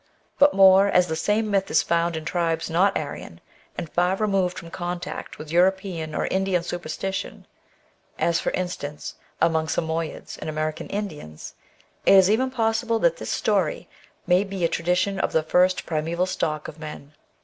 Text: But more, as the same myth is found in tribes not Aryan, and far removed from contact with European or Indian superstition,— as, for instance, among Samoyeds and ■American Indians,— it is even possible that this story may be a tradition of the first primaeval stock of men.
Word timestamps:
But 0.39 0.55
more, 0.55 0.87
as 0.87 1.05
the 1.05 1.15
same 1.15 1.51
myth 1.51 1.69
is 1.69 1.83
found 1.83 2.17
in 2.17 2.25
tribes 2.25 2.71
not 2.71 2.97
Aryan, 2.97 3.39
and 3.77 3.87
far 3.87 4.15
removed 4.15 4.57
from 4.57 4.71
contact 4.71 5.37
with 5.37 5.51
European 5.51 6.15
or 6.15 6.25
Indian 6.25 6.63
superstition,— 6.63 7.45
as, 8.17 8.39
for 8.39 8.49
instance, 8.53 9.13
among 9.39 9.67
Samoyeds 9.67 10.39
and 10.39 10.49
■American 10.49 10.87
Indians,— 10.89 11.53
it 12.07 12.15
is 12.15 12.31
even 12.31 12.49
possible 12.49 12.97
that 12.97 13.17
this 13.17 13.29
story 13.29 13.87
may 14.25 14.43
be 14.43 14.65
a 14.65 14.67
tradition 14.67 15.19
of 15.19 15.33
the 15.33 15.43
first 15.43 15.85
primaeval 15.85 16.25
stock 16.25 16.67
of 16.67 16.79
men. 16.79 17.13